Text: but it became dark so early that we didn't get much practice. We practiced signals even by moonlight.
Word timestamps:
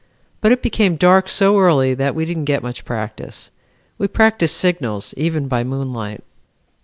but 0.41 0.51
it 0.51 0.63
became 0.63 0.95
dark 0.95 1.29
so 1.29 1.59
early 1.59 1.93
that 1.93 2.15
we 2.15 2.25
didn't 2.25 2.45
get 2.45 2.63
much 2.63 2.85
practice. 2.85 3.51
We 3.99 4.07
practiced 4.07 4.57
signals 4.57 5.13
even 5.15 5.47
by 5.47 5.63
moonlight. 5.63 6.23